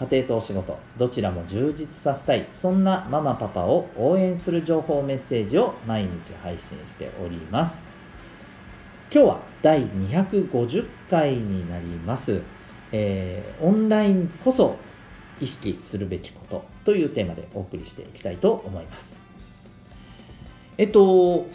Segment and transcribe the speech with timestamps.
[0.00, 7.88] 家庭とお仕事どちらも充実させたいそんなママパパを応援する情報メッセージを毎日配信しております。
[9.10, 12.42] 今日は第250回になります、
[12.92, 14.76] えー、オンラインこそ
[15.40, 19.18] 意識するべきことというテーマでお送りしていきたいと思います。
[20.76, 21.46] えっと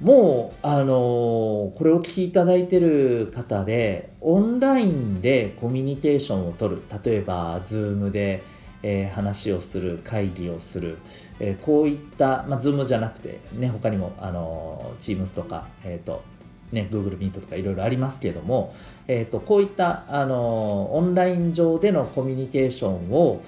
[0.00, 8.44] もう、あのー、これを聞きいただいてる方で、オンラインでコミュニケーションを取る、例えば、ズームで、
[8.84, 10.98] えー、話をする、会議をする、
[11.40, 16.22] えー、こういった、まあ、ズームじゃなくて、ね、他にも、あのー、Teams とか、えっ、と、
[16.70, 18.74] ね、Google Meet とかいろいろありますけども、
[19.08, 23.42] えっ、と、こういった、あのオンライン上でのコミュニケーションを、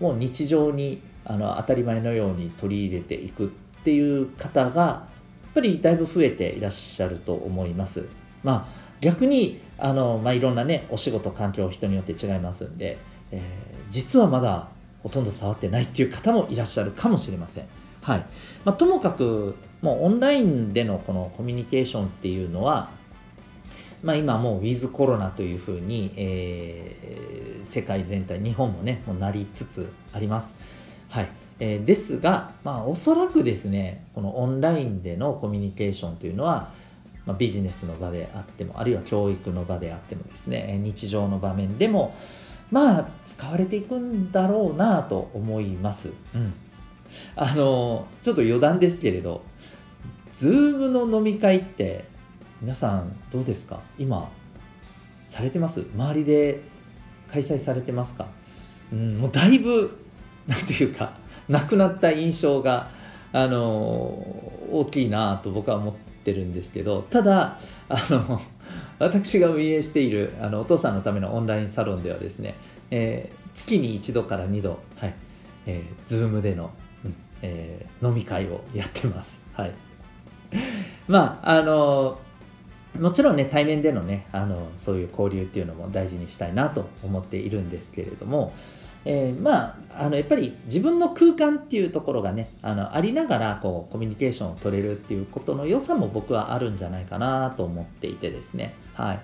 [0.00, 3.48] もう日常に、あの、当たり前のように取り入れていくっ
[3.84, 5.08] ていう方が、
[5.54, 8.08] ぱりだいぶ増えていらっしゃると思います。
[8.42, 12.98] まあ、逆にあの、まあ、いろんなねお仕事環境人によって違いますんで、
[13.30, 13.40] えー、
[13.90, 14.68] 実はまだ
[15.02, 17.64] ほとんど触ってないっていう方もいらっしゃるかもしれません。
[18.02, 18.24] はい
[18.64, 22.90] まあ、ともかくもうオンラインでのこのコミュニケーションっていうのは、
[24.02, 30.56] まあ、今もうウィズコロナというふうに、えー、世界全体日本もねもうなりつつあります。
[31.08, 31.28] はい
[31.60, 36.72] えー、ですが、まあ、おそらくですねこのオンラインでのコミュニケーションというのは、
[37.26, 42.14] まあ、ビジネスの場であってもあるいは教育の場であってもですね日常の場面でも
[42.70, 46.54] まあ使われていくんだろうなと思います、うん、
[47.34, 49.42] あのちょっと余談ですけれど
[50.34, 52.04] Zoom の飲み会って
[52.60, 53.80] 皆さんどうですか？
[53.98, 54.30] 今
[55.28, 55.86] されてます？
[55.94, 56.60] 周りで
[57.32, 58.26] 開催されてますか、
[58.92, 59.98] うん、もうだいぶ
[60.46, 61.12] なんていうか
[61.48, 62.90] なくなった印象が、
[63.32, 63.60] あの
[64.70, 65.94] 大きいなと僕は思っ
[66.24, 68.40] てるんですけどただあの
[68.98, 72.54] 私が運営しているあのお父さんのためのオンラインサロンではですね、
[72.90, 75.14] えー、月に1度から2度、はい
[75.66, 76.70] えー、Zoom での、
[77.04, 79.40] うんえー、飲み会をやってます。
[79.52, 79.72] はい、
[81.06, 82.18] まああの
[82.98, 88.54] もちろんね対面でのねあのそういう交流っていうのも大事にしたいなと思っているんですけれども、
[89.10, 99.20] えー、まあ、あのやっぱり自分の空間っていうところがねあのありながらこうコミュニケーションを取れるっていうことの良さも僕はあるんじゃないかなと思っていてですね、はい、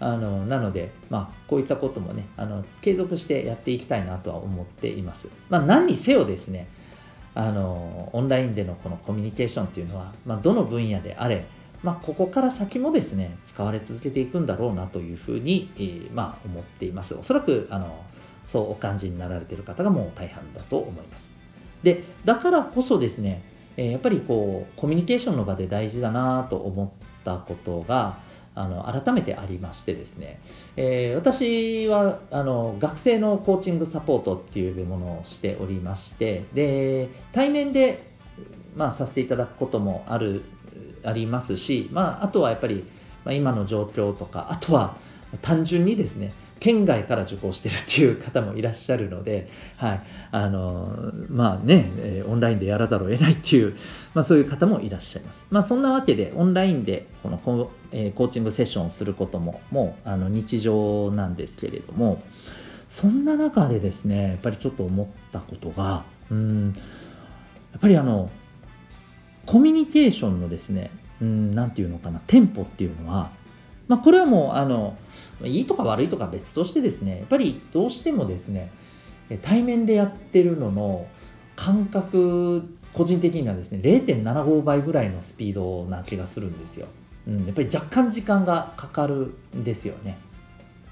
[0.00, 6.66] あのなので、まあ、こういったこともねあの継続してやっていきたいなとは思っています、まあ、何にせよですね
[7.36, 11.44] あのオンラインでのこのコミュニケーションっていうのは、まあ、どの分野であれ
[11.84, 17.14] まあ、ここから先もですね使われ続けていくんだろうなというふうに、えー、まあ、思っています。
[17.14, 18.04] おそらくあの
[18.48, 21.30] そうお感じになられている方がもう大半だと思います。
[21.82, 23.42] で、だからこそですね、
[23.76, 26.88] えやっぱりこう、コミュニケーションの場で大事だなと思っ
[27.24, 28.18] たことが、
[28.58, 30.40] あの改めてありましてですね、
[30.76, 38.02] えー、私はあの学生のコーチングサポートっていうものをしておりましてで対面で、
[38.74, 40.42] まあ、させていただくこともある
[41.04, 42.84] ありますし、まあ、あとはやっぱり、
[43.24, 44.96] まあ、今の状況とかあとは
[45.40, 50.02] 単純にですね県外から受講してるっていう方もいらっしゃるので、はい、
[50.32, 53.76] あのまあね、えオンラインでやらざるを得ないっていう、
[54.14, 55.44] まあ、そういう方もいらっしゃいます。
[55.50, 62.22] まあ、そんなわけで、オンラインでこのコ,、えー、コーチングセッションをすることも、もうあの日常なんですけれども、
[62.88, 66.74] そんな中でですね、やっぱりちょっと思ったことが、うん、
[67.72, 68.30] やっぱりあの、
[69.46, 73.30] コミュニケーションのですね、うん、なんていうのかな、テンポっていうのは、
[73.88, 74.96] まあ、これはもう、あの、
[75.44, 78.70] いいとか悪いとか別としてですね、やっぱりどうしてもですね、
[79.42, 81.06] 対面でやってるのの
[81.56, 82.62] 感覚、
[82.92, 86.86] 個人的にはですね、0.75倍ぐらいのスピードな気がするんですよ。
[87.26, 90.18] うん、やっぱり若干時間がかかるんですよね。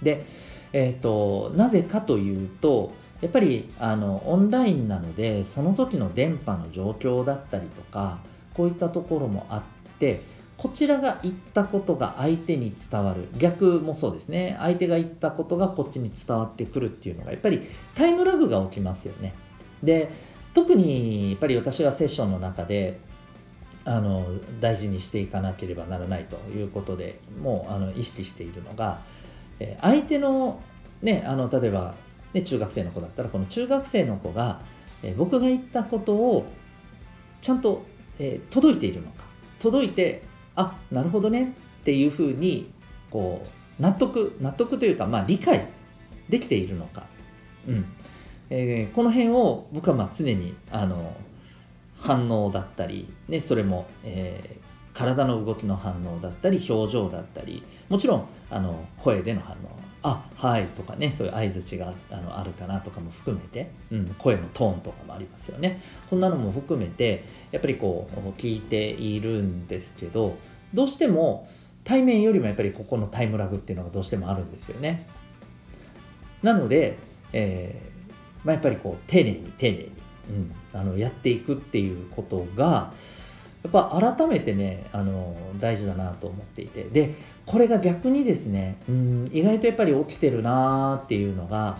[0.02, 0.26] で、
[0.72, 2.92] えっ、ー、と、なぜかというと、
[3.22, 8.18] やっぱりあのオンラインなので、その時の電波の状況だったりとか、
[8.54, 9.62] こういったところもあっ
[9.98, 10.20] て、
[10.56, 13.28] こちらが言ったことが相手に伝わる。
[13.38, 14.56] 逆もそうですね。
[14.58, 17.62] 相手が言ったことがこっちに伝わってくるっていうのがやっぱり
[17.94, 19.34] タイムラグが起きますよね。
[19.82, 20.10] で
[20.54, 22.98] 特にやっぱり私がセッションの中で
[23.84, 24.26] あの
[24.58, 29.00] 大事にしていかなければならないということでもうあの意識しているのが
[29.80, 30.60] 相手の,、
[31.02, 31.94] ね、あの例えば、
[32.32, 34.60] ね、中学生の子だったらこの中学生の子が
[35.16, 36.46] 僕が言ったことを
[37.42, 37.84] ちゃんと、
[38.18, 39.24] え、届いているのか。
[39.60, 40.22] 届いて
[40.56, 42.70] あなるほどねっていうふうに
[43.10, 43.46] こ
[43.78, 45.66] う納得納得というか、まあ、理解
[46.28, 47.04] できているのか、
[47.68, 47.84] うん。
[48.48, 51.16] えー、この辺を僕はまあ常にあの
[51.98, 59.76] 反応だったり、ね、それも、えー、体の動きの反応だったり表情だったりもちろんあの声での反応。
[60.08, 65.82] あはいとかねそういう相づちがあのあるかなとかも含めて、うん、声のトーンとかもありますよね。
[66.08, 70.38] こんなのも含めてやっぱりこう聞いているんですけど
[70.72, 71.48] どうしても
[71.82, 75.08] 対面よりもやっぱりここのタイムラグっていうのがどうしてもあるんですよね。
[76.40, 76.98] なので、
[77.32, 79.90] えーまあ、やっぱりこう丁寧に丁寧に、
[80.30, 82.92] うん、あのやっていくっていうことが
[83.62, 87.14] やっぱ改めてねあの大事だなと思っていてで
[87.44, 91.78] これが逆にですねうん意外とやっぱり起きてるなっていうのが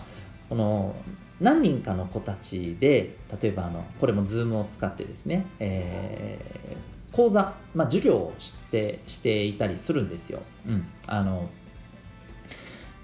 [0.49, 0.95] この
[1.39, 10.41] 何人かの子たちで例えばあのこれも Zoom を使ってですね、えー、講座、まあ、授業をしてしていたりするんですよ。
[10.67, 11.49] うん、あの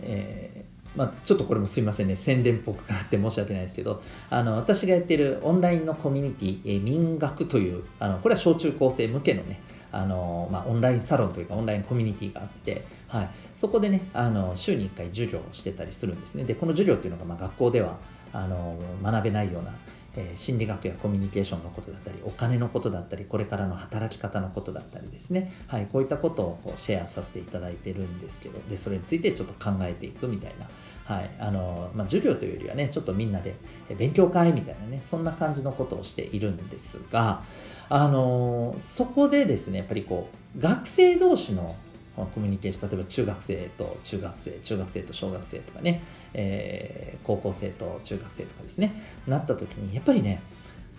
[0.02, 9.62] えーまあ、ちょっとこれもすいませんね、宣伝っぽくなって申し訳ないですけど、あの私がやっているオンラインのコミュニティ、えー、民学という、あのこれは小中高生向けのね、
[9.92, 16.44] あのまあ、オンラインサロンというかオンラインコミュニティがあって、はい、そこでね、あの週に1回授業をしてたりするんですね。
[16.44, 17.98] で、この授業っていうのが、まあ、学校では
[18.34, 19.72] あの学べないような、
[20.16, 28.60] えー、心理学やコミュニケーションのことだったりお金のことだったりこれからの働き方のことだったりですね、はい、こういったことをこうシェアさせていただいてるんですけど。
[28.70, 30.68] でそれについてちょっと考えていくみたいな
[31.06, 33.56] はいあのまあ、授業というよりはねちょっとみんなで
[33.98, 37.44] 勉強会みたいなねそんな感じのことをしているんですが
[37.90, 41.76] あのそこでですねやっぱりこう学生同士の
[42.16, 46.04] コミュニケーション例えば中学生と中学生中学生と小学生とかね、
[46.34, 48.94] えー、高校生と中学生とかですね
[49.28, 50.42] なった時にやっぱりね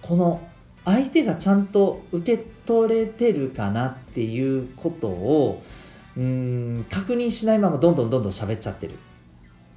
[0.02, 0.46] この
[0.84, 5.62] 相手がちゃんと受け取れてるかなっていうことを
[6.16, 8.94] うん確認しないままどんどんどんどん喋っちゃってる。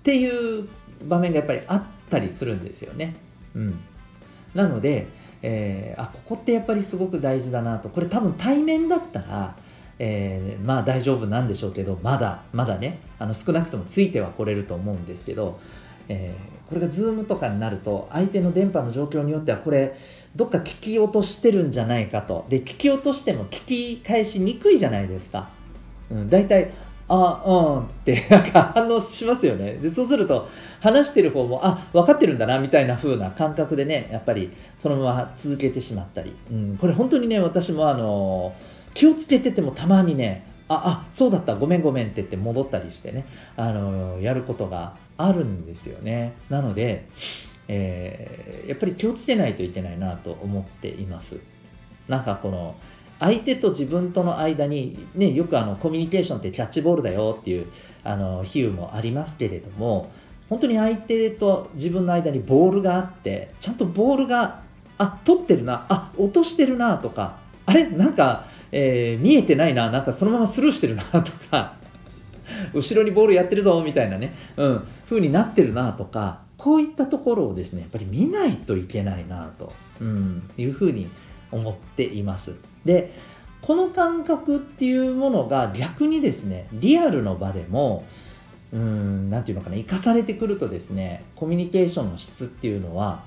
[0.08, 0.70] っていう
[1.04, 3.14] 場面がやっぱりあったりするんですよね。
[3.56, 3.80] うん、
[4.54, 5.08] なので、
[5.42, 9.58] えー、あここってやっぱりすごく大事だなとこれ多分対面だったら、
[10.00, 15.60] えー、まあ大丈夫なんでしょうけどまだまだねあの少なくともついてはこれると思うんですけど、
[16.08, 19.98] えー、これが Zoom とかになると相手の電波の状況によってはこれ
[20.38, 25.50] どっか聞き落としてるんじゃないかとで聞き落としても聞き返しにくいじゃないですか。
[26.10, 26.72] うん、大体
[27.10, 27.84] あうん。
[27.84, 29.74] ってなんか反応しますよね。
[29.74, 30.48] でそうすると
[30.80, 38.56] 話してる方もあ分かってるんだなみたいな風な感覚でねやっぱりそのまま続けてしまったり、うん、これ本当にね私もあの
[38.94, 43.26] 気をつけててもたまにねああそうだったごめんごめんって言って戻ったりしてね
[43.56, 46.34] あのやることがあるんですよね。
[46.50, 47.08] なので、
[47.68, 51.40] えー、やっぱり気をつけないといけないなと思っています。
[52.08, 52.76] なんかこの
[53.20, 57.68] 相手と自分との間に、ね、よくあのコミュニケーションってキャッチボールだよっていう
[58.04, 60.12] あの比喩もありますけれども
[60.50, 64.62] 本当に相手と自分の間にボールがあってちゃんとボールが
[64.98, 67.88] あ取ってるなあ落としてるなとかあれ？
[67.88, 71.74] なんか、えー、見えてないななんかそのままスルーしてるなとか
[72.74, 81.10] 後ろにボールやってるぞみたいなね、うん、風になってるなとかこういったところをですねやっぱり見ないといけないなと、うん、いうふうに
[81.52, 82.56] 思っています。
[82.86, 83.12] で
[83.62, 88.06] この感覚っていうものが逆にですねリアルの場でも
[88.72, 93.24] うーん何て言うのかな生かされてくるとですねコミュニケーションの質っていうのは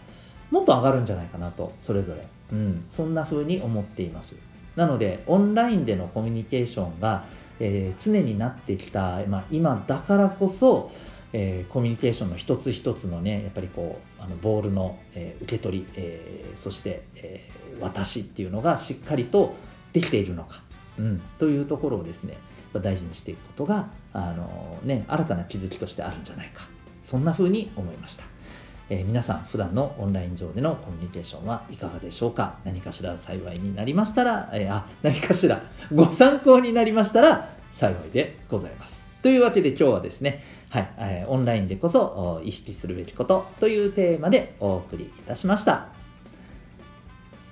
[0.51, 4.37] もっと上がるんじゃないかなとそれぞれ、うん、そんな風に思っています
[4.77, 7.25] なのでオンラインでのコミュニケーションが、
[7.59, 10.91] えー、常になってきた、まあ、今だからこそ
[11.33, 17.49] えー、コミュニケーションの一つ一つのねやっぱりこうあのボールの、えー、受け取り、えー、そして、え
[17.81, 19.55] 私っていうのがしっかりと
[19.93, 20.63] できているのか、
[20.99, 22.37] うん、というところをですね
[22.75, 26.65] 大事にしていくことがあの、ね、新たな気づきとしてあるんじゃないか。
[27.03, 28.25] そんな風に思いました。
[28.91, 32.59] え、皆さん普段のオンライン上でのコミュニケーションはいかがでしょうか？
[32.65, 39.10] 何かしら幸いになりましたら、え、あ何かしらご参考になりましたら幸いでございます。
[39.23, 45.89] というわけで今日はですねはい、えー、オンラインでこそ意識するべきことというテーマでお送りいたしました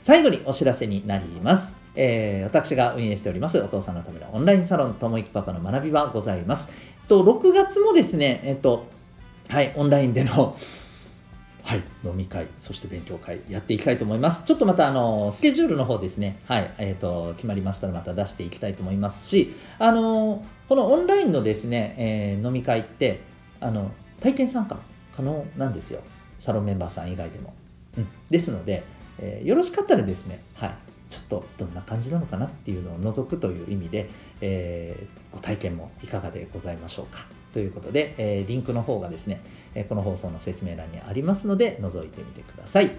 [0.01, 6.71] 最後にお知らせになりますえー、私が運営しておりますお父さんのためのオンラインサロンともいきパパの学びはございます。
[7.09, 8.87] と6月もですね、えっと、
[9.49, 10.57] はい、オンラインでの
[11.65, 14.45] はい、飲み会、そして勉強会やっていきたいと思います。
[14.45, 23.21] ちょっとまたあのスケジュールの方ですね、はい、えっ、ー、と決まりましたらまた出していきたいと思いますし、あのこのオンラインのですね、えー、飲み会って
[23.59, 24.79] あの体験参加
[25.17, 26.03] 可能なんですよ。
[26.39, 27.55] サロンメンバーさん以外でも。
[27.97, 28.85] うん、ですので、
[29.19, 30.75] えー、よろしかったらですね、はい、
[31.09, 34.11] ちょっとどんな感じなのかなっていうのを覗くという意味で、
[34.41, 39.41] えー、ご体験もいかがでございましょうかということで、えー、リンクの方がですね、
[39.75, 42.91] えこの放送の説明欄にありますので覗いてみてください。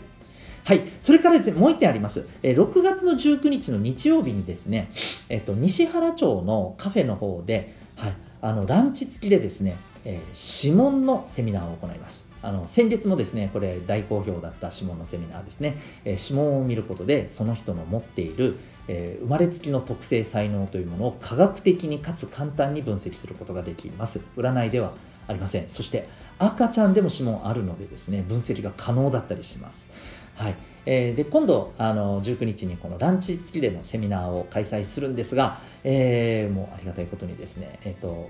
[0.64, 0.84] はい。
[1.00, 2.28] それからですね、もう一点あります。
[2.44, 4.92] え6月の19日の日曜日にですね、
[5.30, 9.76] えっと、西原町のカフェの方で、はい、あの、ランチ付きでですね、
[10.06, 12.30] えー、指紋のセミナーを行います。
[12.42, 24.94] あの先日もですねこれ大好評だった指紋のセミナーですね、えー、指紋を見ることでその人の持っている、えー、生まれつきの特性才能というものを科学的にかつ簡単に分析することができます占いでは
[25.28, 26.08] ありませんそして
[26.40, 29.90] 赤ちゃんでも指紋あるのでですね分析が可能だったりします
[30.40, 30.56] はい
[30.86, 38.30] えー、で今度あの19日にこのランチ付きでのセミナーを開催するんですが、えー、もうありがたいことにですね、えーと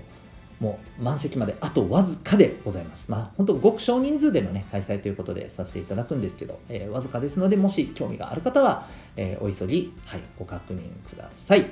[0.60, 3.10] もう満席まであとわずかでございます。
[3.10, 8.86] まあ、本当ごく少人数でのね、開催ということでさせていただくんですけど、えー、わずかですので、もし興味がある方は、
[9.16, 11.64] えー、お急ぎ、はい、ご確認ください。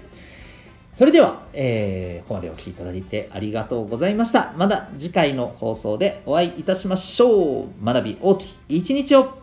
[0.95, 4.55] それでは、えー、ここまでお聴きいただいてありがとうございました。
[4.57, 7.85] また次回の放送でお会いいたしましょう。
[7.85, 9.39] 学び大きい一日を